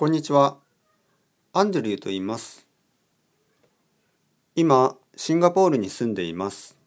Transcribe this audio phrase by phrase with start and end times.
[0.00, 0.56] こんにちは。
[1.52, 2.66] アンドリューと言います。
[4.54, 6.78] 今、シンガポールに住んでいます。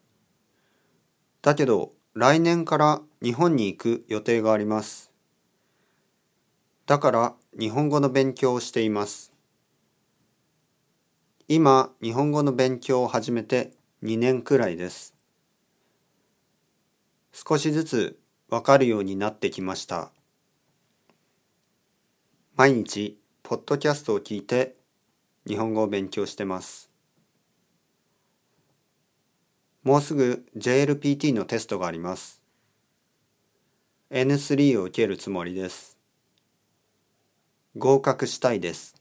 [1.40, 5.12] だけど、来年から日本に行く予定があります。
[6.86, 9.32] だから、日本語の勉強をしています。
[11.46, 13.70] 今、日本語の勉強を始めて
[14.02, 15.14] 2年くらいです。
[17.32, 18.18] 少しずつ
[18.48, 20.10] わかるようになってきました。
[22.56, 24.76] 毎日、ポッドキャストを聞いて
[25.44, 26.88] 日本語を勉強してます。
[29.82, 32.40] もうすぐ JLPT のテストがあります。
[34.12, 35.98] N3 を受けるつもりです。
[37.76, 38.94] 合格したいです。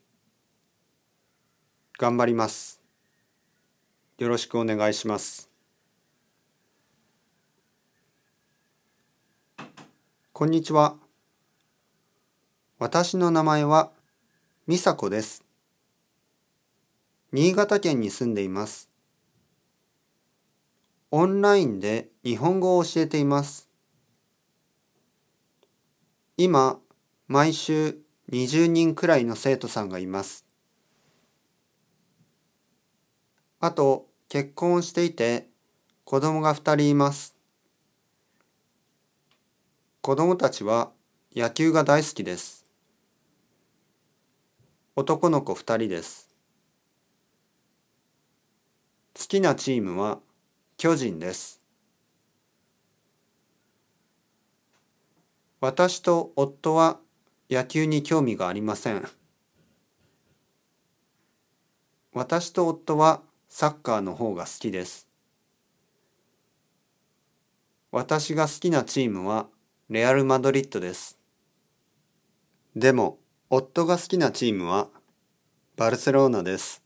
[2.00, 2.82] 頑張ります。
[4.18, 5.52] よろしくお願いします。
[10.32, 11.03] こんにちは。
[12.84, 13.92] 私の名前は
[14.68, 15.46] 美佐子です。
[17.32, 18.90] 新潟県に住んでいます。
[21.10, 23.70] オンラインで日本語を教えています。
[26.36, 26.78] 今、
[27.30, 28.00] 毎週
[28.34, 30.46] 20人くらいの生徒さんがいます。
[33.62, 35.48] あと、結婚していて
[36.04, 37.38] 子供が2人います。
[40.02, 40.92] 子供たちは
[41.34, 42.63] 野球が大好きです。
[44.96, 46.30] 男の子2人です。
[49.18, 50.20] 好きなチームは
[50.78, 51.60] 巨人です。
[55.62, 57.00] 私と夫は
[57.50, 59.10] 野球に興味がありません。
[62.14, 65.08] 私と夫はサッカーの方が好きです。
[67.92, 69.48] 私が好きなチームは
[69.90, 71.18] レアル・マドリッドです。
[72.76, 73.18] でも、
[73.56, 74.88] 夫が好きなチームは
[75.76, 76.82] バルセロナです。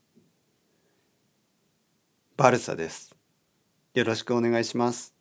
[2.36, 3.16] バルサです。
[3.94, 5.17] よろしくお願いします。